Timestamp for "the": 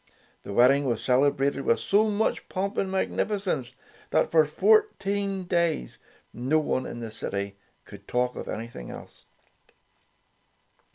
0.41-0.51, 7.01-7.11